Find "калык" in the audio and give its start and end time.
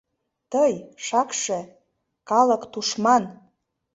2.29-2.61